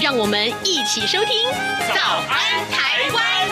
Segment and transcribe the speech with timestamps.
[0.00, 1.48] 让我们一起收听
[1.92, 3.48] 《早安台湾》。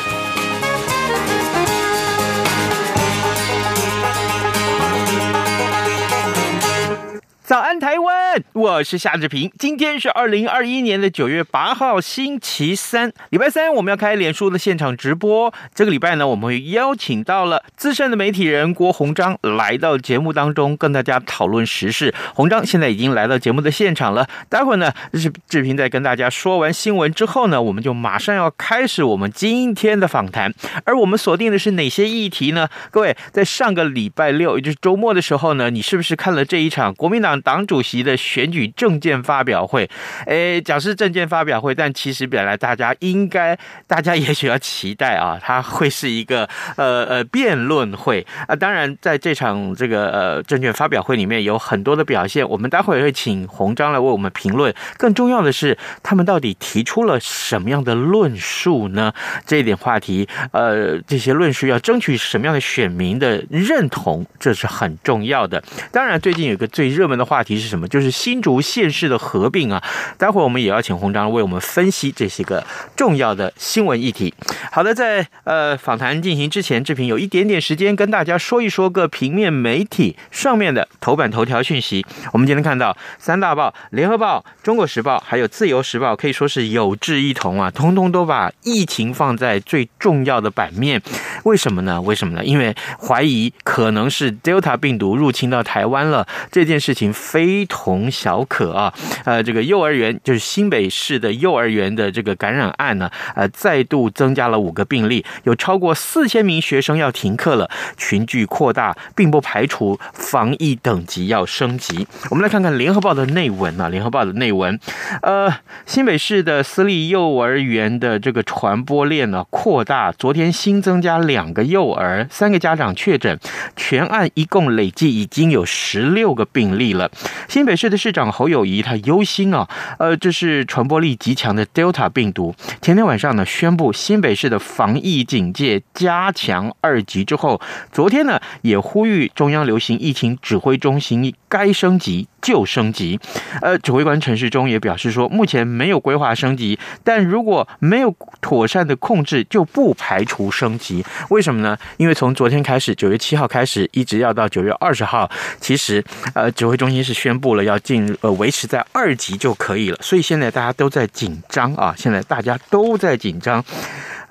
[7.45, 8.25] 早安，台湾！
[8.52, 9.50] 我是夏志平。
[9.58, 15.52] 今天是二零二一年的九月八号，星期三，礼拜三，我们要开脸书的现场直播。
[15.74, 22.14] 这个礼拜呢，我们会邀请到了资深的媒体人郭鸿章来到节目当中，跟大家讨论时事。
[22.34, 24.28] 鸿章现在已经来到节目的现场了。
[24.48, 30.52] 待会儿呢，志志平在跟大家说完新闻之后呢，我们就马上要开始我们今天的访谈。
[30.84, 32.68] 而我们锁定的是哪些议题呢？
[32.91, 39.88] 各位，在上个礼拜六，也就是周末的时候呢，你是不是看了这一场国民党党主席的选举证件发表会，
[40.27, 48.56] 诶，讲是证件发表会，但其实本来大家应该，大家也许要期待啊，它会是一个呃呃辩论会啊。
[48.56, 54.74] 当然，在这场这个呃证券发表会里面有很多的表现，我们待会儿会请鸿章来为我们评论。
[54.96, 59.12] 更重要的是，他们到底提出了什么样的论述呢？
[59.46, 65.62] 这一点话题，呃，这些论述要争取什么样的选民的认同，这是很重要的。
[65.92, 67.27] 当然，最近有个最热门的。
[67.27, 67.88] 话题是什么？
[67.88, 69.83] 就是新竹县市的合并啊！
[70.17, 72.64] 待会儿我们也要请鸿章为我们分析这些个
[72.97, 74.33] 重要的新闻议题。
[74.73, 82.06] 好的，在呃访谈进行之前，志平有一点点时间跟大家说一说个平面媒体上面的头版头条讯息。
[82.33, 91.03] 我们今天看到三大报：联合报、中国时报还有自由时报，可以说是有志一同啊，通通都把疫情放在最重要的版面。
[91.45, 92.01] 为什么呢？
[92.01, 92.42] 为什么呢？
[92.42, 97.13] 因为怀疑可能是 Delta 病毒入侵到台湾了，这件事情。
[97.27, 98.92] 非同小可啊！
[99.24, 112.07] 呃，这个幼儿园就是新北市的幼儿园的这个感染案呢，呃，再度增加了五个病例，有超过四千名学生要停课了，群聚扩大，并不排除防疫等级要升级。
[112.30, 114.78] 我们来看看联合报的内文啊，联合报的内文，
[115.23, 115.52] 呃，
[115.86, 123.39] 新北市的私立幼儿园的这个传播链呢扩大，昨天新增加两个幼儿，三个家长确诊，
[123.77, 127.11] 全案一共累计已经有十六个病例了。
[127.48, 129.69] 新北市市的市长侯友谊他忧心啊，
[130.00, 132.52] 呃，这是传播力极强的 Delta 病毒。
[132.82, 137.61] 前天晚上呢，宣布新北市的防疫警戒加强二级之后，
[137.93, 143.19] 昨天呢，也呼吁中央流行疫情指挥中心该升级就升级。
[143.62, 151.02] 呃，指挥官陈时中也表示说，目前没有规划升级，但如果没有妥善的控制，就不排除升级。
[151.31, 151.78] 为什么呢？
[151.96, 155.31] 因为从昨天开始，九月七号开始，一直要到九月二十号，
[155.61, 157.06] 其实呃，指挥中心。
[157.06, 161.94] 是宣布了要进呃维持在二级就可以了，所以现在大家都在紧张啊！
[161.96, 163.64] 现在大家都在紧张。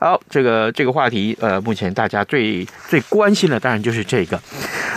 [0.05, 4.39] 好，这个这个话题，呃，目前大家最最关心的当然就是这个。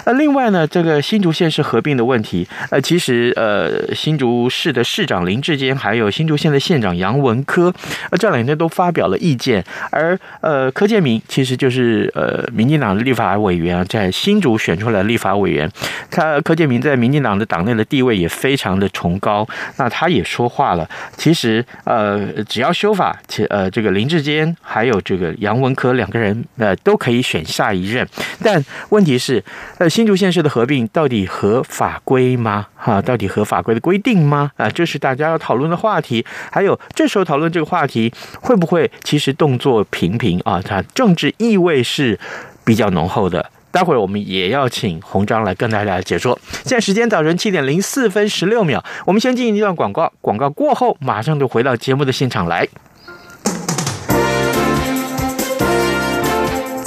[0.04, 7.72] 呃，另外呢，这个新竹县市合并的问题，呃，其实呃，新竹市的市长林志坚，还有新竹县的县长杨文科，
[8.10, 9.64] 呃，这两天都发表了意见。
[9.90, 15.70] 而呃，柯建铭其实就是呃，民进党的立法委员啊，在新竹选出来立法委员，
[16.10, 19.48] 他柯建铭在民进党的党内的地位也非常的崇高。
[19.78, 20.86] 那他也说话了，
[21.16, 28.06] 其实呃，只要修法，且呃，这个林志坚还有这个杨文科两个人呃都可以选下一任，
[28.42, 29.42] 但问题是
[29.78, 32.66] 呃新竹县市的合并到底合法规吗？
[32.74, 34.50] 哈，到底合法规的规定吗？
[34.56, 36.24] 啊，这是大家要讨论的话题。
[36.50, 40.60] 还有这时候讨论这个话题会不会其实动作频频啊？
[40.62, 42.18] 它政治意味是
[42.64, 43.50] 比较浓厚的。
[43.70, 46.36] 待会儿我们也要请洪章来跟大家解说。
[46.64, 52.66] 现在时间早晨七点零四分十六秒，我们先进一段广告，广告过后马上就回到节目的现场来。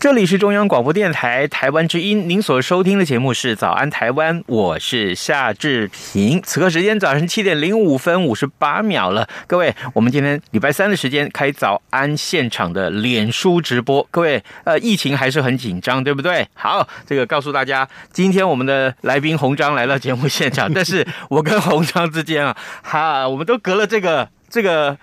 [0.00, 6.40] 这里是中央广播电台台湾之音，您所收听的节目是《早安台湾》，我是夏志平。
[6.40, 14.06] 此刻时间早上七点零五分五十八秒了，各位，我们今天礼拜三的时间开早安现场的脸书直播。
[14.12, 16.46] 各位，呃，疫情还是很紧张，对不对？
[16.54, 24.96] 好，这个告诉大家，今天我们的来宾洪章来到节目现场，但是我跟洪章之间啊，哈，我们都隔了这个这个。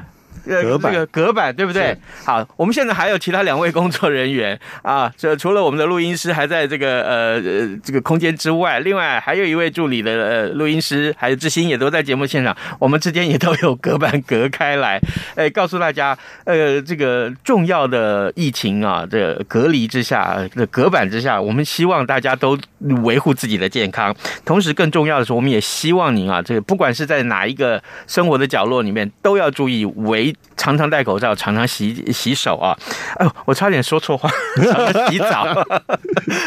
[0.45, 1.97] 隔板，这个隔板对不对？
[2.23, 14.99] 好，我们现在还有其他两位工作人员啊，这除了我们的录音师还在这个呃呃这个空间之外，另外还有一位助理的呃录音师，还有志新也都在节目现场，我们之间也都有隔板隔开来，
[15.35, 22.57] 哎，告诉大家，呃，这个重要的疫情啊，这个隔离之下，这隔板之下，我们希望大家都
[23.03, 30.35] 维护自己的健康，同时更重要的是，我们也希望您啊，这个不管是在哪一个生活的角落里面，都要注意维。
[30.57, 32.75] 常常戴口罩，常常洗洗手啊！
[33.17, 35.45] 哎呦，我差点说错话，常常洗澡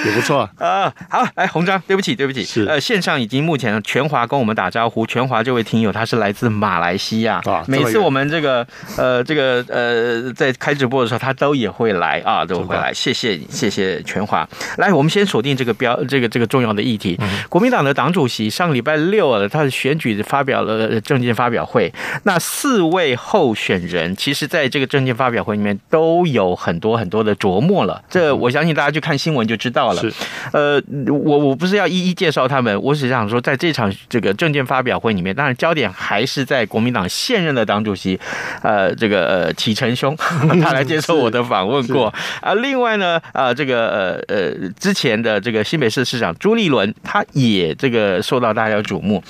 [0.06, 0.92] 也不错啊。
[1.10, 7.62] 好，来红章，对不起，对不起，是呃，线上已经目前全华跟我们打招呼，全华这位听友他是来自马来西亚啊。
[7.68, 8.66] 每次我们这个
[8.96, 12.92] 呃这个呃在开直播的时候，他都也会来啊，都会来。
[12.92, 14.48] 谢谢你，谢谢全华。
[14.78, 17.16] 来，我们先锁定这个标这个这个重要的议题。
[17.20, 21.92] 嗯、国民党的党主席上礼拜六啊，他的选举发表了政见发表会，
[22.24, 24.14] 那四位候选人。
[24.16, 28.02] 其实，在这个政见发表会里面都有很多很多的琢磨了。
[28.10, 30.00] 这我相信大家去看新闻就知道了。
[30.00, 30.12] 是，
[30.52, 38.18] 呃，我我不是要一一介绍他们，我只想说，在这场这个政见发表会里面，当然焦点还是在国民党现任的党主席，
[38.62, 40.16] 呃，这个呃启辰兄，
[40.62, 42.12] 他来接受我的访问过。
[42.40, 49.22] 啊，另外呢，啊，这个呃呃之前的这个新北市市长朱立伦，他也这个受到大家瞩目。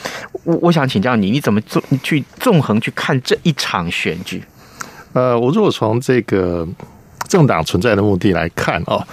[0.45, 4.41] 我我想请教你，你怎么纵去纵横去看这一场选举？
[5.13, 6.67] 呃，我如果从这个
[7.29, 9.05] 政党存在的目的来看哦，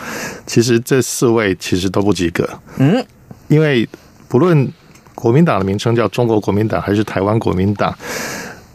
[0.46, 2.48] 其实这四位其实都不及格。
[2.78, 3.04] 嗯，
[3.48, 3.88] 因为
[4.28, 4.72] 不论
[5.16, 7.98] 国民党的名称叫中国国民党还是台湾国民党，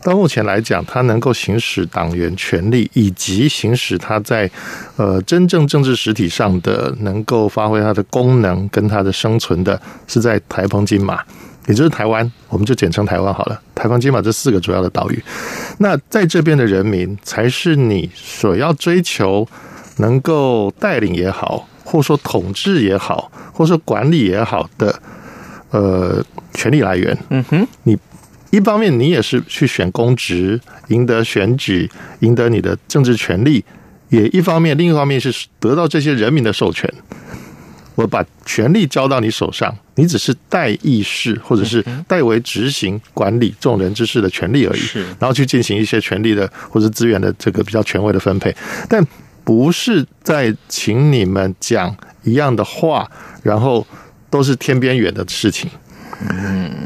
[0.03, 4.51] 到目前来讲，他能够行使党员权利以及行使他在
[4.97, 11.23] 呃真正政治实体上的能够发挥它的功能跟它的生存的，是在台澎金马。
[11.67, 13.61] 也就是台湾，我们就简称台湾好了。
[13.75, 15.23] 台澎、金马这四个主要的岛屿，
[15.79, 19.47] 那在这边的人民才是你所要追求
[19.99, 25.01] 能够带领也好，或说统治也好，或说管理也好的
[25.71, 26.25] 呃
[26.55, 27.17] 权利来源。
[27.29, 27.97] 嗯哼，你
[28.51, 33.63] 一方面你也是去选公职，赢得选举，赢得你的政治权利；
[34.09, 36.93] 也一方面，另一方面是得到这些人民的授权。
[37.97, 44.81] 我把权力交到你手上，你只是代议事，或者是代为执行管理众人之事的权利而已。
[45.19, 48.55] 然后去进行一些权力的或者资源的这个比较权威的分配，
[48.89, 49.07] 但
[49.45, 53.11] 不是在请你们讲一样的话，
[53.43, 53.87] 然后
[54.31, 55.71] 都是天边远的事情。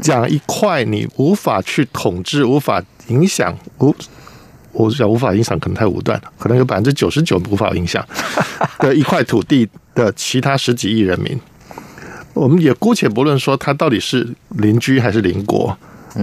[0.01, 3.95] 讲一块你无法去统治、无法影响，无
[4.71, 8.05] 我讲无法影响可能太武断了，可能有百分之九十九无法影响
[8.79, 9.69] 的一块土地。
[9.95, 11.39] 的其他十几亿人民，
[12.33, 14.27] 我们也姑且不论说他到底是
[14.57, 15.69] 邻居还是邻国，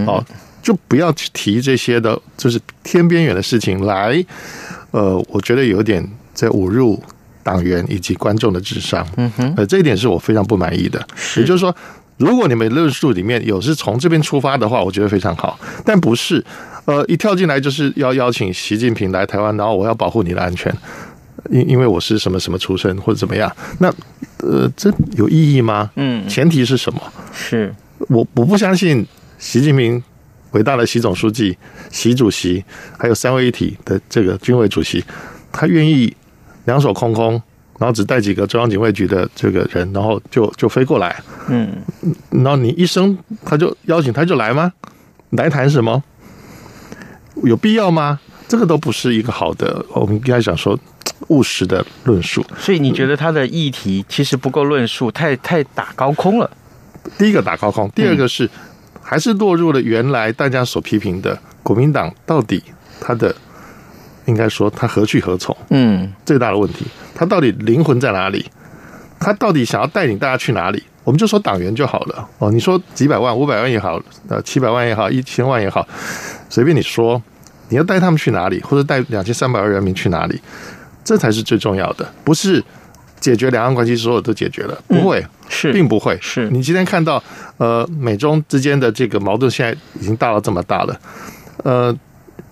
[0.06, 0.22] 哦，
[0.62, 4.22] 就不要去提这些的，就是天边远的事情来。
[4.90, 7.02] 呃，我觉得有点在侮辱
[7.42, 9.08] 党员以及观众的智商。
[9.16, 11.02] 嗯哼，呃，这一点是我非常不满意的。
[11.38, 11.74] 也就是说，
[12.22, 16.44] 如果你们论述里面有是从这边出发的话，我觉得非常好，但不是，
[16.84, 20.72] 呃，一跳进来就是要邀请习近平来台湾，然后我要保护你的安全。
[21.50, 23.50] 因因为我是什么什么出身或者怎么样，
[23.80, 23.92] 那
[24.38, 25.90] 呃，这有意义吗？
[25.96, 27.00] 嗯，前提是什么？
[27.32, 27.74] 是
[28.08, 29.04] 我我不相信
[29.38, 30.00] 习近平
[30.52, 31.58] 伟大的习总书记、
[31.90, 32.62] 习主席，
[32.96, 35.04] 还有三位一体的这个军委主席，
[35.50, 36.14] 他愿意
[36.66, 37.42] 两手空空，
[37.82, 41.20] 然后只带几个中央警卫局的这个人，然后就就飞过来。
[41.48, 41.68] 嗯，
[42.30, 44.72] 然后你一声他就邀请他就来吗？
[45.30, 46.00] 来谈什么？
[47.42, 48.20] 有必要吗？
[48.46, 49.84] 这个都不是一个好的。
[49.94, 50.78] 我们应该想说。
[51.28, 52.44] 务实的论述。
[52.58, 56.50] 所以你觉得他的议题其实不够论述，太太打高空了。
[57.16, 58.50] 第一个打高空，第二个是、嗯、
[59.00, 62.62] 还是落入了原来大家所批评的国民党到底
[63.00, 63.34] 他的
[64.26, 65.56] 应该说他何去何从？
[65.70, 66.84] 嗯，最大的问题，
[67.22, 68.44] 他到底灵魂在哪里？
[69.20, 70.82] 他到底想要带领大家去哪里？
[71.04, 72.50] 我们就说党员就好了哦。
[72.50, 75.86] 你说几百万、五百万也好，呃，七百万也好，一千万也好，
[76.48, 77.22] 随便你说，
[77.68, 80.40] 你要带他们去哪里，或者带两千三百万人民去哪里，
[81.04, 82.60] 这才是最重要的，不是
[83.20, 86.18] 解决两岸关系所有都解决了，不会，是并不会。
[86.20, 87.22] 是你今天看到，
[87.58, 91.00] 呃，美中之间的这个矛盾现在已经大到这么大了，
[91.62, 91.96] 呃。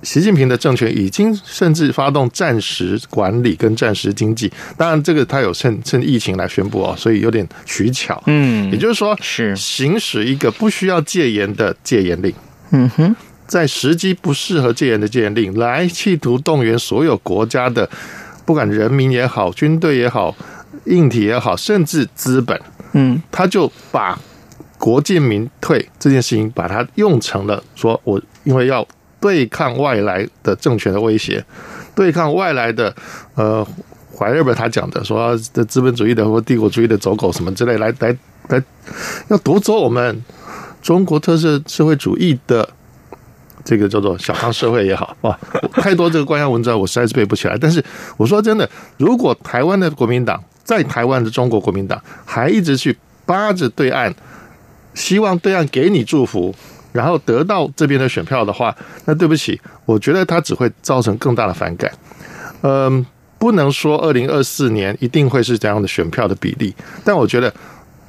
[0.02, 8.22] 习近平的政权已经甚至发动战时管理跟战时经济，当然这个他有趁趁疫情来宣布哦，所以有点取巧。
[8.26, 12.32] 嗯，也就是说是行使一个不需要戒严的戒严令。
[12.70, 13.14] 嗯哼，
[13.46, 17.86] 在时机不适合戒严的戒严令，来企图动员所有国家的，
[18.46, 20.34] 不管人民也好，军队也好，
[20.86, 22.58] 硬体也好，甚至资本。
[22.92, 24.18] 嗯，他就把
[24.78, 28.88] 国进民退这件事情，把它用成了说我因为要。
[29.20, 31.44] 对抗外来的政权的威胁，
[31.94, 32.94] 对抗外来的
[33.34, 33.66] 呃，
[34.16, 38.16] 怀日本他讲的说的资本主义的或帝国主义的走狗什么之类，来来
[38.48, 38.62] 来，
[39.28, 40.24] 要夺走我们
[40.82, 42.66] 中国特色社会主义的
[43.62, 45.38] 这个叫做小康社会也好 哇，
[45.74, 47.56] 太多这个官样文章我实在是背不起来。
[47.58, 47.84] 但是
[48.16, 52.96] 我说真的，如果台湾的国民党在台湾的中国国民党还一直去
[53.26, 54.14] 扒着对岸，
[54.94, 56.54] 希望对岸给你祝福。
[56.92, 61.90] 然后得到这边的选票的话，那对不起，我觉得它只会造成更大的反感。
[62.62, 63.04] 嗯，
[63.38, 67.52] 不能说二零二四年一定会是这样的选票的比例，但我觉得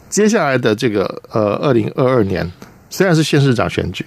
[0.09, 2.49] 接下来的这个呃二零二二年
[2.89, 4.05] 虽然是县市长选举、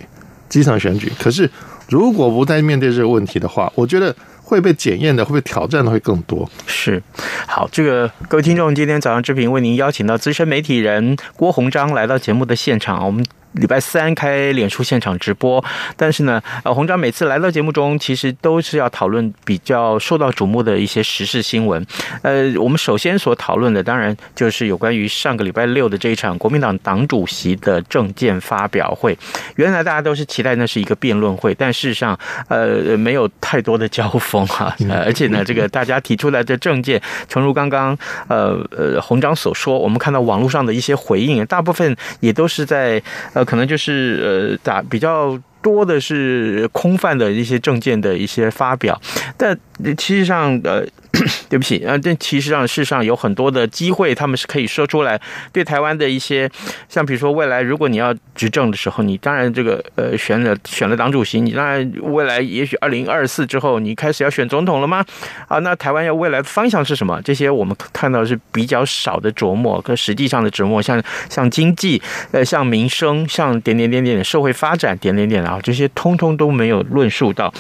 [0.49, 1.49] 基层选举，可是
[1.89, 6.47] 如果不再面对这个问题的话，我觉得会被检验的、会被挑战的会更多。
[6.67, 7.03] 是，
[7.47, 13.25] 好，这个各位听众，今天早上之平为您邀请到资深媒体人郭鸿章来到节目的现场，我们。
[13.55, 15.65] 礼拜三开脸书现场直播，
[15.97, 21.85] 但是呢，呃，红章每次来到节目中，其实都是要讨论比较受到瞩目的一些时事新闻。
[22.23, 29.17] 呃，我们首先所讨论的，当然就是有关于上个礼拜六的这一场国民党党主席的政见发表会。
[29.55, 32.19] 原来大家都是期待那是一个辩论会，但事实上，
[32.49, 34.75] 呃，没有太多的交锋哈。
[34.89, 37.97] 呃，而且呢，这个大家提出来的政见，诚如刚刚
[38.27, 43.01] 呃呃红章所说，我们看到网络上的一些回应，大部分也都是在
[43.33, 43.44] 呃。
[43.45, 49.01] 可能就是呃，打比较多的是空泛的一些证件的一些发表，
[49.37, 49.59] 但
[49.97, 50.85] 其实上呃。
[51.49, 55.21] 对不起啊，但其实上，事实上有很多的机会，他们是可以说出来，
[55.53, 56.51] 对台湾的一些，
[56.89, 65.05] 像比如说未来，如果你要执政的时候，你当然这个呃选了选了党主席，你当然未来也许二零二四之后，你开始要选总统了吗？
[65.47, 67.23] 啊，那台湾要未来的方向是什么？
[67.23, 71.01] 这些我们看到是比较少的琢磨，跟实际上的琢磨，像
[71.31, 72.03] 像经济，
[72.33, 77.55] 呃，像民生，像点点点点社会发展，点点点啊，这些通通都没有论述到。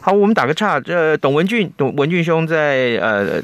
[0.00, 2.96] 好，我们打个岔，这董文俊，董文俊兄在。
[3.00, 3.42] 呃。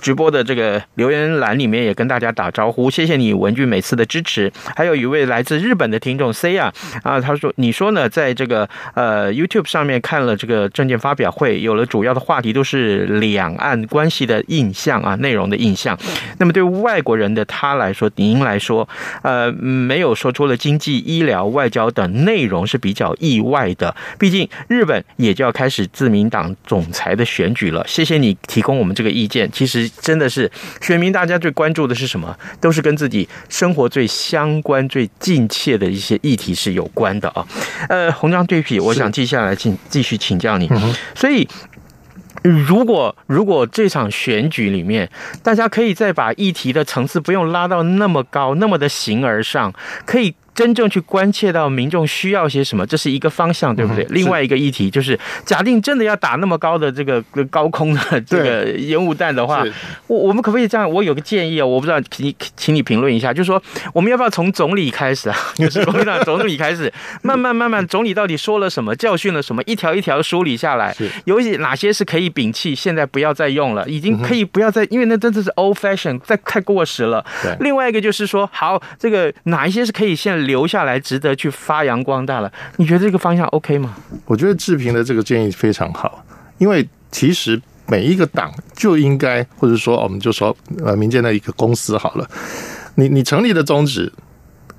[0.00, 4.52] 直播的这个留言栏里面也跟大家打招呼，谢谢你文俊每次的支持。
[4.74, 6.72] 还有一位来自日本的听众 C 啊，
[7.02, 15.98] 啊，他说你说呢，在这个呃 YouTube 上面看了这个证件发表会，有了主要的话题都是两岸关系的印象啊，内容的印象。
[16.38, 18.88] 那么对外国人的他来说，您来说，
[19.22, 23.94] 呃，没有说出了经济、医疗、外交等内容是比较意外的。
[24.18, 27.84] 毕竟日本也就要开始自民党总裁的选举了。
[27.86, 29.85] 谢谢你提供我们这个意见，其实。
[30.00, 30.50] 真的是
[30.80, 32.36] 选民，大家最关注的是什么？
[32.60, 37.46] 都是跟自己生活最相关、最近切的一些议题是有关的啊。
[37.88, 40.70] 呃，红章对比，我想接下来请继续请教你。
[41.14, 41.48] 所以，
[42.42, 45.10] 如果如果这场选举里面，
[45.42, 49.72] 大家可以再把议题的层次不用拉到那么高，那么的形而上，
[50.04, 50.34] 可以。
[50.56, 54.02] 真正去关切到民众需要些什么，这是一个方向，对不对？
[54.04, 59.62] 嗯、另外一个议题就是，假定真的要打那么高的这个高空的 这个烟雾弹的话，
[60.06, 60.90] 我我们可不可以这样？
[60.90, 65.36] 我有个建议啊，我不知道，请请你评论一下，就是说，我们要不要从总理开始啊？
[65.56, 66.90] 就是国民党总理开始，
[67.22, 70.96] 慢慢慢慢，总理到底说了什么，教训了什么，一条一条梳理下来，
[71.26, 77.22] 有些哪些是可以摒弃，现在不要再用了，已经可以不要再，因为那真的是 old fashion，再太过时了。
[77.42, 77.54] 对。
[77.60, 80.45] 另外一个就是说，好，这个哪一些是可以现在。
[80.46, 83.94] 留下来值得去发扬光大了，你觉得这个方向 OK 吗？
[84.24, 86.24] 我觉得志平的这个建议非常好，
[86.58, 92.26] 因为其实每一个党就应该，或者说我们就说呃民间的一个公司好了，
[92.94, 94.12] 你你成立的宗旨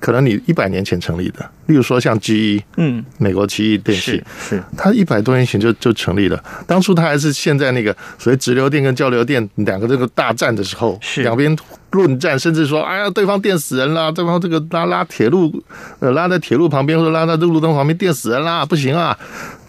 [0.00, 6.42] 可能你一百年前成立的，例如说像 GE，嗯，美国奇异电器是，是，它一百多年前就就成立了。
[6.66, 11.56] 当初它还是现在那个所谓直流电跟交流电两个这个大战的时候，是两边
[11.90, 15.52] 论战，甚至说哎呀，对方电死人啦，对方这个拉拉铁路，
[15.98, 19.18] 呃，拉在铁路旁边或者拉在这路灯旁边电死人啦，不行啊，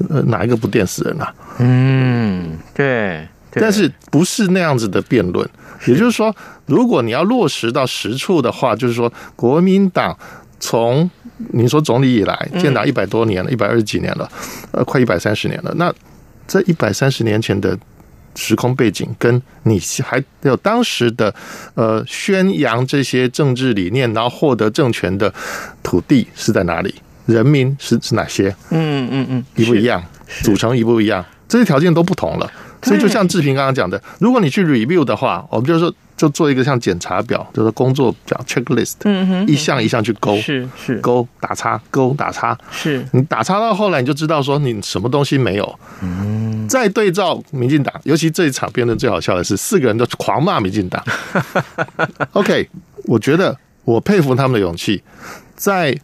[0.10, 1.34] 呃，哪一个不电死人啊？
[1.60, 3.28] 嗯，对。
[3.52, 5.50] 对但是不是那样子的辩论？
[5.88, 10.18] 也就是说，如果你要落实到实处的话，就是说，国民党
[10.60, 11.10] 从
[11.54, 14.30] 你说总理以来建党一百多年了，一百二十几年了，
[14.72, 15.74] 呃，快一百三十年了。
[15.78, 15.94] 那
[16.48, 17.78] 这一百三十年前的
[18.36, 21.34] 时空背景，跟你还有当时的
[21.76, 25.34] 呃宣扬这些政治理念，然后获得政权的
[25.82, 26.94] 土地是在哪里？
[27.26, 28.50] 人民是是哪些？
[28.72, 30.04] 嗯嗯嗯，一不一样？
[30.44, 31.24] 组成一不一样？
[31.48, 32.52] 这些条件都不同了。
[32.82, 40.98] 所以就像志平刚刚讲的，如果你去 review 的话，我们就是说就做一个像检查表，就是工作表 checklist，嗯哼，一项一项去勾，是是。
[41.00, 43.06] 勾打叉，勾打叉，是。
[43.12, 51.04] 你打叉到后来你就知道说你什么东西没有，嗯，再对照民进党，尤其这一场辩论最好笑的是四个人都狂骂民进党，
[52.32, 52.70] OK，
[53.06, 55.04] 我觉得我佩服他们的勇气，
[55.56, 55.98] 在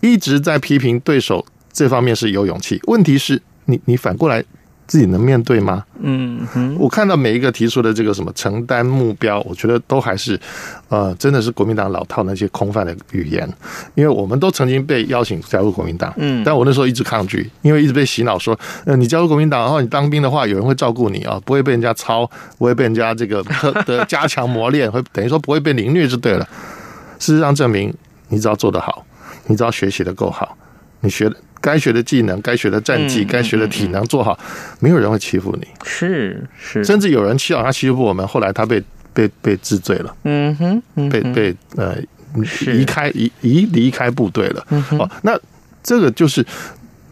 [0.00, 4.44] 一直在批评对手这方面是有勇气，问题是你你反过来。
[4.90, 5.84] 自己能面对吗？
[6.00, 10.36] 嗯哼，我看到每一个提出的这个什么承担目标，我觉得都还是，
[10.88, 13.48] 呃，真的是国民党老套那些空泛的语言。
[13.94, 22.28] 因为我们都曾经被邀请加入国民党，嗯，但我那时候一直抗拒，因为一直被洗脑说，呃，你加入国民党然后你当兵的话，有人会照顾你啊，不会被人家操，
[22.58, 23.40] 不会被人家这个
[23.86, 26.44] 的加强磨练，会等于说不会被凌虐就对了。
[27.20, 27.94] 事实上证明，
[28.26, 29.06] 你只要做得好，
[29.46, 30.56] 你只要学习的够好，
[31.00, 31.36] 你学的。
[31.62, 34.38] 该学的技能，该学的战绩，该学的体能做好，
[34.78, 35.68] 没有人会欺负你。
[35.84, 40.16] 是是，甚至有人欺负他欺负我们，后来他被被被治罪了。
[40.24, 41.98] 嗯哼，被被呃
[42.64, 44.66] 离开移移离开部队了。
[44.98, 45.38] 哦，那
[45.82, 46.42] 这个就是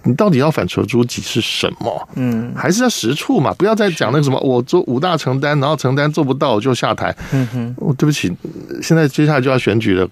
[0.05, 2.09] 你到底要反求诸己是什么？
[2.15, 3.53] 嗯，还是要实处嘛？
[3.53, 7.15] 不要再讲那个什么，我做五大承担，然后承担做不到我就下台。
[7.33, 8.35] 嗯哼，我对不起，
[8.81, 10.09] 现在接下来就要选举了。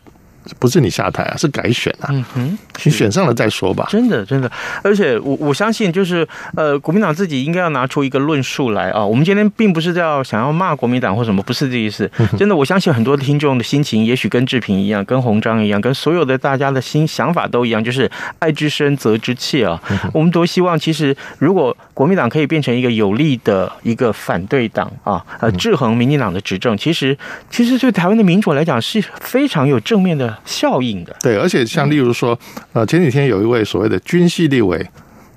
[0.59, 2.09] 不是你下台啊，是改选啊。
[2.11, 3.87] 嗯哼，你选上了再说吧。
[3.91, 4.51] 真的，真的，
[4.83, 9.05] 而且我我相信，就是呃，国民党自己应该要拿出一个论述来啊。
[9.05, 12.11] 我们今天并不是要想要骂国民党或什么，不是这意思。
[12.39, 19.81] 真的，我相信很多听众的心情，也许跟志平一样，跟鸿章一样，跟所有的大家的心想法都一样，就是爱之深，责之切啊。
[20.13, 27.17] 我们多希望，其实如果国民党可以变成一个有力的一个反对党啊，呃，制衡民进党的执政，其实
[27.51, 30.36] 其实对台湾的民主来讲是非常有正面的。
[30.45, 31.17] 效应的。
[31.21, 32.39] 对，而且像例如说，
[32.73, 34.85] 呃，前几天有一位所谓的军系立委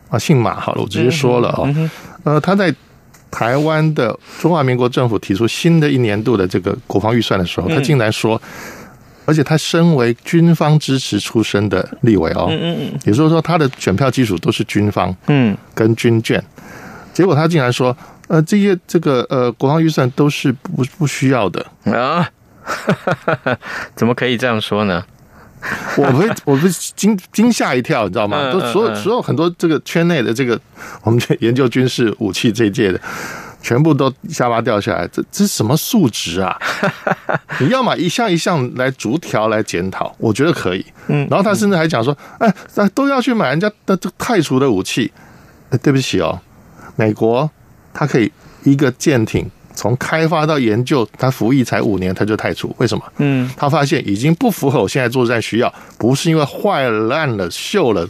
[0.10, 1.92] 啊，姓马，好了，我直接说了啊，
[2.24, 2.74] 呃，他在
[3.32, 8.42] 台湾的中华民国政府提出新的一年度的这个国防预算的时候，他竟然说，
[9.26, 16.42] 而且他身为军方支持出身的立委哦，嗯嗯嗯，也就是说他的选票基础都是军方，嗯，跟军眷，
[17.14, 17.96] 结果他竟然说，
[18.28, 21.64] 呃，这些这个呃国防预算都是不不需要的。
[21.86, 22.28] 啊。
[23.96, 25.04] 怎么可以这样说呢？
[25.98, 28.50] 我会，我被惊惊吓一跳，你知道吗？
[28.50, 30.58] 都所有所有很多这个圈内的这个，
[31.04, 33.02] 我们研究军事武器这一届的，
[33.62, 35.06] 全部都下巴掉下来。
[35.10, 36.58] 这这是什么数值啊？
[37.60, 40.86] 你要么一项一项来逐条来检讨，我觉得可以。
[41.08, 45.12] 嗯，然后他甚至还讲说，哎，那都要去买人家的这太除的武器。
[45.72, 46.40] 哎，对不起哦，
[46.96, 47.52] 美国
[47.94, 48.32] 它可以
[48.64, 49.52] 一个舰艇。
[49.80, 53.04] 从开发到研究，他服役才五年，他就太除，为什么？
[53.20, 58.06] 嗯，他发现已经不符合我现在作战需要，不是因为坏、烂了、锈了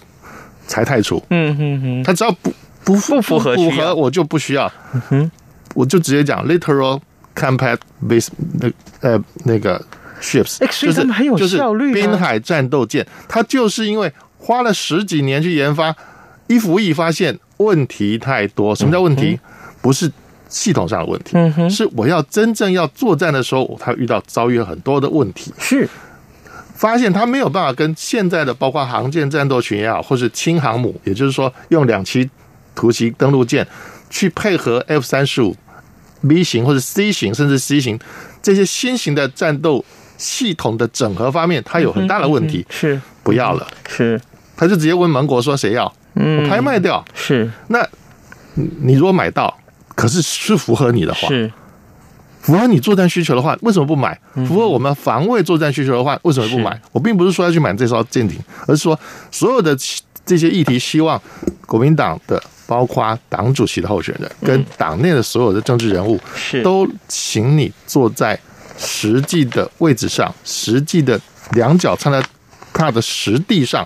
[0.66, 1.24] 才太除。
[1.30, 2.52] 嗯哼哼，他只要不
[2.84, 4.66] 不不符合符合，我就不需要。
[4.94, 5.32] 嗯哼，
[5.76, 7.00] 我就直接讲 literal
[7.36, 7.78] combat
[8.08, 8.30] base
[8.60, 9.80] 那呃那个
[10.20, 15.96] ships，就是很有效率，就是滨海战斗舰，它就是因为花了十几年去研发，
[16.48, 18.76] 一服役发现问题太多。
[18.76, 19.40] 什么叫问题？
[19.84, 20.12] 不是。
[20.50, 25.88] 系统上的问题，是我要真正要作战的时候，他遇到遭遇了很多的问题，是。
[26.74, 32.28] 发现他没有办法跟现在的包括航舰战斗群也好，或是轻航母，也就是说用两栖
[32.74, 33.68] 突袭登陆舰
[34.10, 35.56] 去配合 F 三十五
[36.28, 38.00] B 型或者 C 型甚至 C 型
[38.42, 39.84] 这些新型的战斗
[40.18, 43.00] 系统的整合方面，它有很大的问题，是。
[43.24, 44.20] 不要了，是。
[44.56, 47.52] 他就直接问盟国说谁要，我拍卖掉，是。
[47.68, 47.86] 那
[48.56, 49.54] 你如果买到。
[50.00, 51.52] 可是是符合你的话，是。
[52.42, 54.18] 符合你作战需求的话，为什么不买？
[54.48, 56.82] 符合我们防卫作战需求的话，为什么不买？
[56.94, 58.98] 我并不是说要去买这艘舰艇，而是说
[59.30, 59.78] 所有的
[60.26, 61.22] 这些议题，希望
[61.66, 66.18] 国民党的，包括党主席的候选人跟党内的所有的政治人物，
[66.64, 68.40] 都请你坐在
[68.78, 71.20] 实际的位置上，实际的
[71.52, 72.24] 两脚站在
[72.74, 73.86] 踏的实地上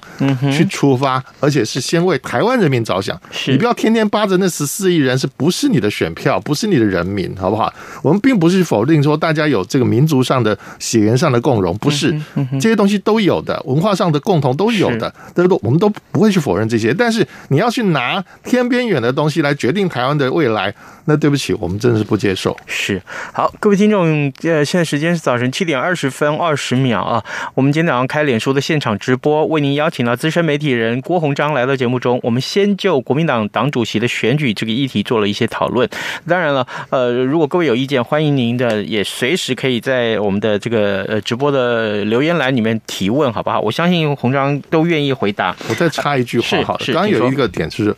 [0.52, 3.20] 去出发，嗯、而且是先为台湾人民着想。
[3.48, 7.74] 你不要天天扒着那十四亿人，是不是你的选票，不是你的人民，好不好？
[8.02, 16.94] 我们并不是否定说大家有这个民族上的血缘上的共荣，不是、嗯、这些东西都有的，文化上的共同都有的，都都我们都不会去否认这些。
[16.94, 20.74] 但是你要去拿天边远的东西来决定台湾的未来，
[21.06, 22.56] 那对不起，我们真的是不接受。
[22.66, 23.02] 是
[23.34, 27.24] 好，各位听众，呃，现在时间是早晨七点二十分二十秒啊。
[27.56, 32.20] 我们今天早上开脸书的现场直播，为您邀请到资深媒体人郭鸿章来到节目中。
[32.24, 35.90] 我们先就国民党党主席的选举这个议题做了一些讨论。
[36.28, 43.60] 当然了，呃，如果各位有意见，欢迎您的也随时可以在我们的这个呃直播的留言栏里面提问，好不好？
[43.60, 45.56] 我相信鸿章都愿意回答。
[45.70, 47.96] 我再插一句话，好了，是刚刚有一个点就是。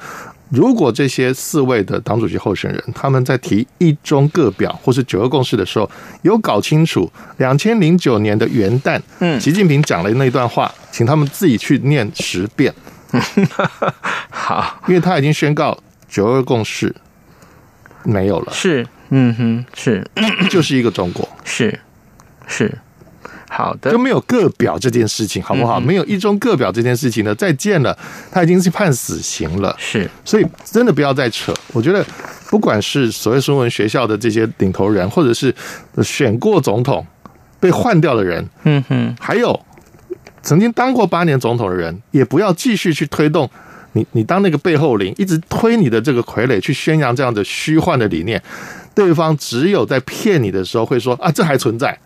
[0.56, 5.90] 如果这些四位的党主席候选人，他们在提一中各表或是九二共识的时候，
[6.22, 12.74] 有搞清楚两千零九年的元旦，嗯，习近平讲了那段话，请他们自己去念十遍。
[14.32, 16.96] 好，因为他已经宣告九二共识
[18.04, 20.08] 没有了，是，嗯哼，是，
[20.50, 21.80] 就是一个中国，是，
[22.48, 22.78] 是。
[23.56, 25.80] 好的，就没有个表这件事情，好不好？
[25.80, 27.98] 嗯、没有一中个表这件事情呢，再见了，
[28.30, 29.74] 他已经是判死刑了。
[29.80, 31.54] 是，所以真的不要再扯。
[31.72, 32.06] 我觉得，
[32.50, 35.56] 不管是所谓孙文学校的这些领头人，或者是
[36.04, 37.06] 选过总统
[37.62, 39.58] 被换掉的人，嗯哼，还有
[40.42, 43.50] 曾经当过八年总统的人，也不要继续去推动
[43.94, 48.42] 你，你当那个背后灵，一直推你的这个傀儡去宣扬这样的虚幻的理念。
[48.94, 51.98] 对方只有在骗你的时候会说啊，这还存在。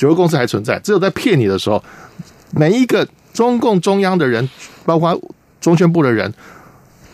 [0.00, 1.84] 九二共识还存在，只有在骗你的时候，
[2.52, 4.48] 每一个中共中央的人，
[4.86, 5.20] 包括
[5.60, 6.32] 中宣部的人，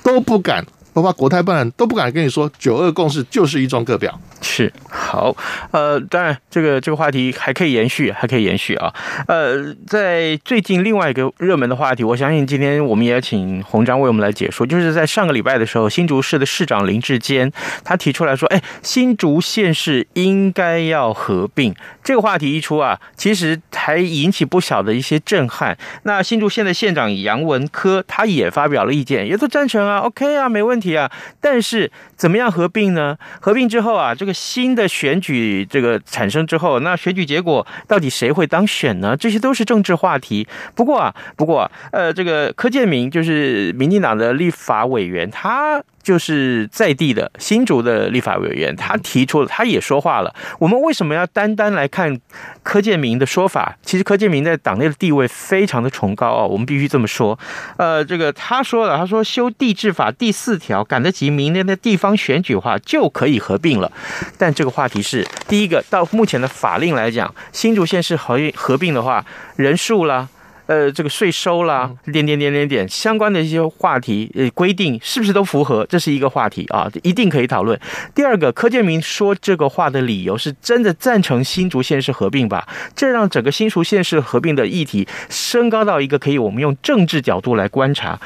[0.04, 0.64] 都不敢。
[0.92, 4.18] 包括国台办都不敢跟你说，九二共识就是一中各表。
[4.40, 5.36] 是好，
[5.70, 8.94] 呃，当然这个这个话题还可以延续，还可以延续啊。
[9.28, 17.52] 呃，在最近另外一个热门的话题，我相信今天我们也请鸿章为我们来解说，就是在上个礼拜的时候，新竹市的市长林志坚
[17.84, 21.74] 他提出来说，哎，新竹县市应该要合并。
[22.06, 25.76] 这个话题一出啊，其实还引起不小的一些震撼。
[26.04, 30.96] 那新竹县的县长杨文科他也发表了意见，也都赞成啊，OK 啊，没问题。
[30.96, 33.18] 啊，但是怎么样合并呢？
[33.40, 39.16] 合并之后啊，这个新的选举这个产生之后，那选举结果到底谁会当选呢？
[39.16, 40.46] 这些都是政治话题。
[40.76, 45.82] 不过啊，不过啊，呃，这个柯建铭就是民进党的立法委员，他。
[46.06, 50.32] 就是在地的新竹的立法委员，他提出了，他也说话了。
[50.60, 52.16] 我们为什么要单单来看
[52.62, 53.76] 柯建铭的说法？
[53.82, 57.36] 其实柯建铭在党内的地位非常的崇高哦，我们必须这么说。
[57.76, 63.90] 呃，这个他说了，他说修地制法第四条，赶得及明年的地方选举话就可以合并了。
[64.38, 69.24] 但这个话题是第一个，到目前的法令来讲，新竹县市合合并的话，
[69.56, 70.28] 人数啦。
[70.66, 75.86] 呃，这个税收啦，点点点点点相关的一些话题，呃，规定是不是都符合？
[75.88, 77.78] 这是一个话题啊，一定可以讨论。
[78.14, 82.66] 第二个，柯建明说这个话的理由是真的赞成新竹县市合并吧？
[82.96, 88.18] 这让整个新竹县市合并的议题升高到一个可以我们用政治角度来观察。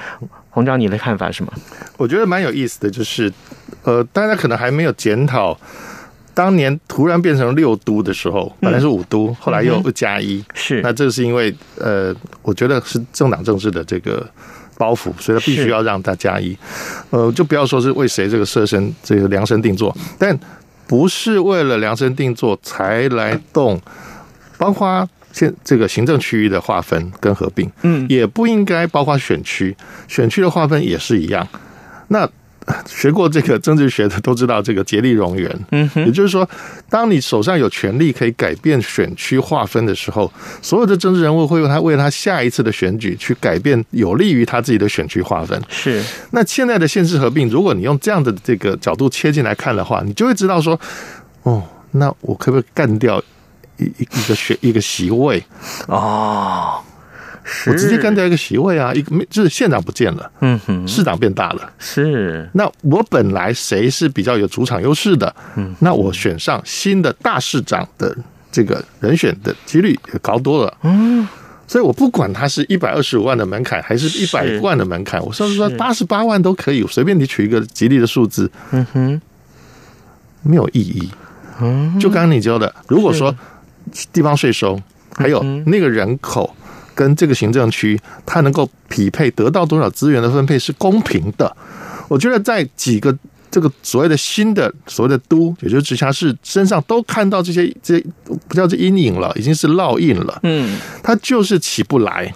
[0.49, 1.53] 洪章，你的看法是什么？
[1.97, 3.31] 我觉得蛮有意思的，就是
[3.85, 5.57] 呃，大家可能还没有检讨。
[6.33, 14.27] 当年突然变成六都的时候，本来是五都，嗯、后来又加一，是那这是因为呃，我觉得是政党政治的这个
[14.79, 16.57] 包袱，所以他必须要让他加一。
[17.11, 20.39] 呃，就不要说是为谁这个设身这个量身定做，但
[20.87, 23.81] 不是为了量身定做才来动，
[24.57, 29.77] 包括现这个行政区域的划分跟合并，嗯，也不应该包括选区，
[30.09, 31.47] 选区的划分也是一样。
[32.09, 32.29] 那。
[32.87, 35.67] 学过这个政治学的都知道，这个竭力容圆。
[35.73, 36.49] 嗯，也就是说，
[36.89, 40.31] 当你手上有权力可以改变选区划分的时候，
[40.63, 45.61] 所有的政治人物会为他为他下一次的选举去改变有利于他自己的选区划分。
[45.69, 46.03] 是。
[46.31, 50.79] 那现在的县市合并，如果你用这样的这个角度切进来看的话，你就会知道说，
[51.43, 53.21] 哦，那我可不可以干掉
[53.79, 55.43] 一一一个选一个席位？
[55.89, 56.81] 哦。
[57.67, 62.49] 我直接干掉一个席位啊，一个就是县长不见了，嗯哼，市长变大了，是。
[62.55, 68.17] 那我本来谁是比较有主场优势的，嗯，那我选上新的大市长的
[68.53, 71.27] 这个人选的几率也高多了，嗯。
[71.67, 79.21] 所以我不管他是一百二十五万的门槛还是一百万的门槛，我甚至说八十八万都可以，随便你取一个吉利的数字，嗯哼，
[80.43, 81.09] 没有意义。
[81.61, 83.33] 嗯，就刚刚你教的，如果说
[84.13, 84.81] 地方税收
[85.15, 86.57] 还有那个人口。
[86.95, 91.57] 跟这个行政区，它能够匹配得到多少资源的分配是公平的。
[92.09, 93.17] 我觉得在几个
[93.51, 98.01] 这个所谓的新的所谓的都，也就是直辖市身上，都看到这些这
[98.49, 100.39] 不叫这阴影了，已经是烙印了。
[100.43, 102.33] 嗯，它就是起不来。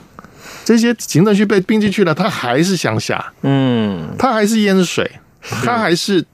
[0.65, 5.11] 这些行政区被并进去了，它还是乡下，嗯，它还是淹水，
[5.43, 6.25] 它还是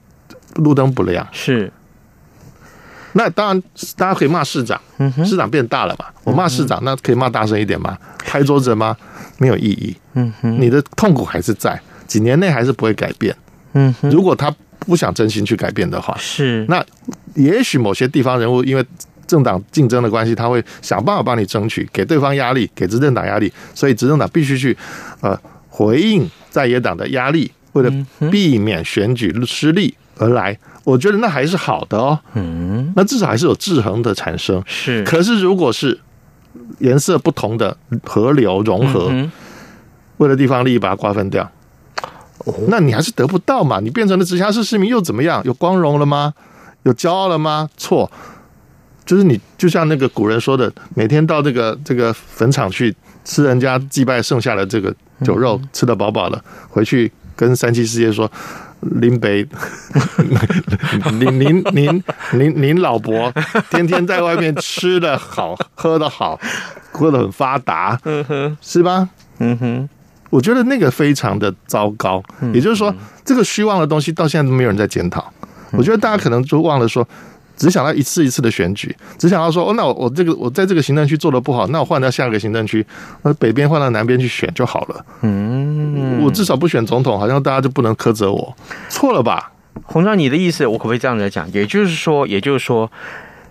[0.54, 1.26] 路灯不亮。
[1.32, 1.72] 是。
[3.12, 3.62] 那当然，
[3.96, 4.80] 大家可以骂市长，
[5.24, 6.04] 市长变大了嘛。
[6.24, 7.96] 我骂市长，那可以骂大声一点吗？
[8.18, 8.96] 拍桌子吗？
[9.38, 9.96] 没有意义。
[10.14, 13.34] 嗯哼，你的痛苦还是在，几年内还是不会改变。
[13.72, 16.64] 嗯哼，如果他不想真心去改变的话，是。
[16.68, 16.84] 那
[17.34, 18.84] 也许某些地方人物因为
[19.26, 24.76] 政党竞争的关系，他会想办法帮你争取，给对方压力，给执政党压力，所以执政党必须去
[25.20, 30.58] 呃回应在野党的压力，为了避免选举失利而来。
[30.84, 34.62] 我觉得那还是好的哦，嗯，那至少还是有制衡的产生。
[34.66, 36.00] 是，可是如果是
[36.78, 39.30] 颜色不同的河流融合，嗯、
[40.16, 41.48] 为了地方利益把它瓜分掉，
[42.38, 43.78] 哦，那你还是得不到嘛？
[43.80, 45.42] 你变成了直辖市市民又怎么样？
[45.44, 46.32] 有光荣了吗？
[46.84, 47.68] 有骄傲了吗？
[47.76, 48.10] 错，
[49.04, 58.30] 就是你就像那个古人说的，每天到这个这个坟场去吃人家祭拜剩下的这个酒肉，嗯、吃的饱饱的，回去跟三七师爷说。
[58.80, 59.46] 林北，
[61.12, 63.30] 您您您您您老伯
[63.68, 66.40] 天天在外面吃的好， 喝的好，
[66.90, 69.06] 过得很发达，嗯哼，是吧？
[69.38, 69.88] 嗯哼，
[70.30, 72.22] 我觉得那个非常的糟糕。
[72.54, 75.30] 也就是说，这个虚妄的东西到现在都没有人在检讨。
[75.72, 77.06] 我觉得大家可能就忘了说。
[77.60, 82.84] 只想到一次一次的选举，只想到说哦，那我我这个我在这个行政区做的不好，那我换到下一个行政区，
[83.22, 85.04] 那北边换到南边去选就好了。
[85.20, 88.56] 嗯，我至少不选总统，好像大家就不能苛责我，
[88.88, 89.52] 错了吧？
[89.84, 91.52] 洪章，你的意思我可不可以这样子讲？
[91.52, 92.90] 也就是说，也就是说，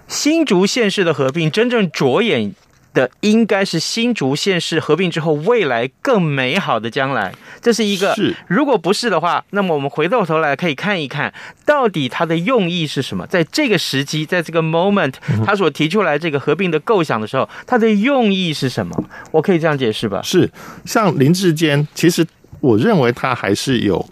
[0.07, 2.55] 新竹县市的合并真正着眼。
[2.93, 8.13] 的应该是新竹县市合并之后未来更美好的将来，这是一个。
[8.15, 11.33] 是，如果不是的话，那么我们回过头来可以看一看
[11.65, 13.27] 到底它的用意是什么？
[13.27, 15.13] 在这个时机，在这个 moment，
[15.45, 19.03] 他所提出来这个合并的构想的时候，它的用意是什么？
[19.31, 20.21] 我可以这样解释吧？
[20.23, 20.49] 是，
[20.85, 22.25] 像林志坚，其实
[22.59, 24.09] 我认为他还是有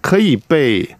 [0.00, 0.96] 可以被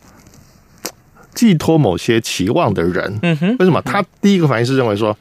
[1.34, 3.18] 寄托某些期望的人。
[3.22, 3.80] 嗯哼，为什么？
[3.82, 5.16] 他第一个反应是认为说。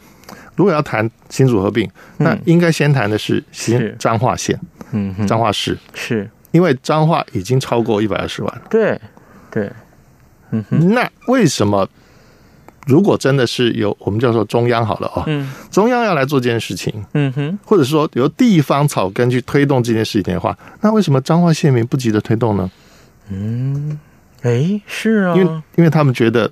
[0.59, 4.59] 如果要谈新组合并，那应该先谈的是新彰化县，
[4.91, 6.29] 嗯，彰化市，是。
[6.51, 8.61] 因为彰化已经超过一百二十万了。
[8.69, 8.99] 对，
[9.49, 9.71] 对，
[10.51, 10.61] 嗯，
[10.93, 11.87] 那为什么
[12.87, 22.69] 如果真的是由我们叫做中央好了哦，嗯，中央要来做这件事情，嗯哼，或者说由地方草根去推动这件事情的话，那为什么彰化县民不急着推动呢？
[23.29, 23.97] 嗯，
[24.41, 26.51] 哎，是啊，因为因为他们觉得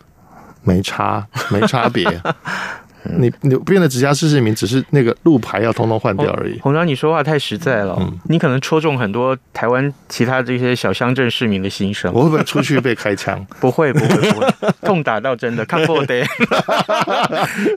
[0.64, 2.06] 没差，没差别。
[3.04, 6.60] 你你变得直辖市市民，只是那个路牌要通通换掉而已。
[6.60, 12.12] 洪章，你说话太实在了，嗯，你可能戳中很多台湾其他这些小乡镇市民的心声。
[12.14, 13.46] 我会不会出去被开枪？
[13.62, 14.48] 不会不会不会，
[14.82, 16.26] 痛打到真的，看破的。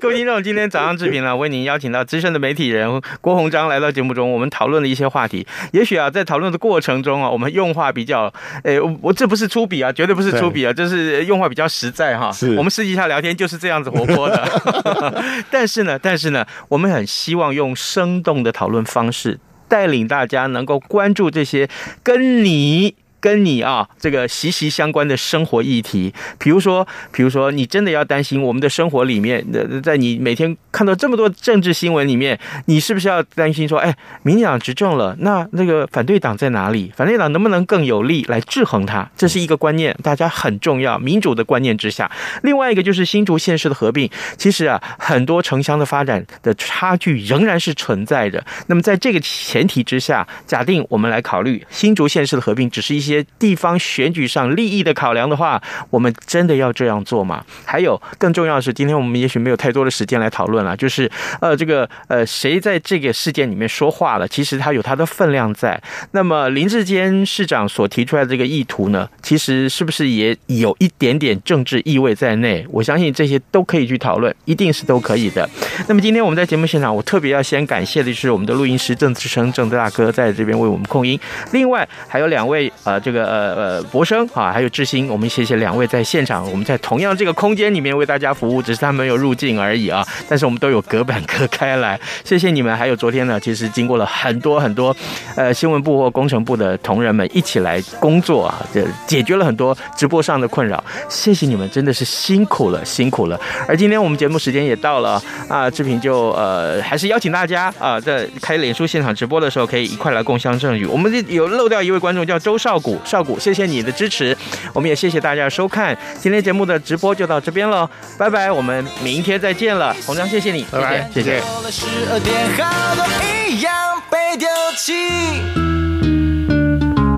[0.01, 5.47] 各位听众，今天早上志平呢，为您邀请到资深的媒体人郭洪章来到节目中，我们讨论了一些话题。
[5.73, 8.33] 也许啊，在讨论的过程中啊，我们用话比较，
[8.65, 12.33] 诶，我我这不是粗鄙啊，绝对不是粗鄙啊，就是用话比较实在哈。
[12.33, 15.10] 是，我们私底下聊天就是这样子活泼的。
[15.51, 21.69] 但是呢，但是呢，我们很希望用生动的讨论方式，带领大家能够关注这些
[22.03, 22.97] 跟你。
[23.21, 29.45] 跟你啊，这个息息相关的生活议题，比如说，比如说，你真的要担心我们的生活里面，
[29.83, 36.91] 在你每天看到这么多政治新闻里面，你是不是要担心说，哎，民进党执政了，那那个反对党在哪里？
[36.97, 39.07] 反对党能不能更有力来制衡它？
[39.15, 42.11] 这是一个观念，大家很重要，民主的观念之下。
[42.43, 48.43] 另外一个就是新竹县市的合并，其实啊，很多城乡的发展的差距仍然是存在的。
[48.69, 53.10] 那么在这个前提之下，假定我们来考虑新竹县市的合并，只是一些。
[53.11, 57.45] 些地方选举上利益的考量的话，我们真的要这样做吗？
[57.65, 60.77] 还有更重要的是，今天我们也许没有太多的时间来讨论了。
[60.77, 64.29] 就是呃，这个呃，谁在这个事件里面说话了？
[64.29, 65.83] 其实他有他的分量在。
[66.13, 72.65] 那么林志坚市长所提出来的这个意图呢，其实是不是也有一点点政治意味在内？
[72.71, 75.49] 我相信这些都可以去讨论，一定是都可以的。
[75.89, 81.19] 那么今天我们在节目现场，我特别要先感谢的是我们的录音师郑志生郑大哥在这边为我们控音。
[81.53, 83.00] 另外还有两位呃。
[83.03, 90.07] 这个呃呃，博生啊，还有志兴，我们谢谢两位在现场，我们在同样这个空间里面为大家服务，只是他们没有入镜而已啊。
[90.29, 92.77] 但是我们都有隔板隔开来，谢谢你们。
[92.77, 94.95] 还有昨天呢，其实经过了很多很多
[95.37, 100.83] 呃新闻部或工程部的同仁们一起来工作啊，这解决了很多直播上的困扰。
[101.09, 103.41] 谢谢你们，真的是辛苦了，辛苦了。
[103.67, 110.87] 而今天我们节目时间也到了啊，志平就呃还是邀请大家啊，在开脸书现场直播的时候，可以一块来共襄盛举。
[110.87, 112.90] 我们有漏掉一位观众叫周少国。
[112.91, 114.37] 股少股，谢谢你的支持，
[114.73, 121.41] 我们也谢谢大家的收看，今天节目的直播就到这边了，拜拜，我们明天再见了，洪章谢谢你，拜拜，谢谢。